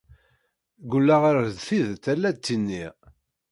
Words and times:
Ggulleɣ 0.83 1.21
ar 1.29 1.37
d 1.55 1.57
tidet 1.67 2.05
ay 2.11 2.17
la 2.17 2.31
d-ttiniɣ. 2.31 2.93